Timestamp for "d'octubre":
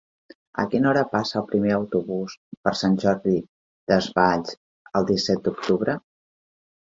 5.49-5.97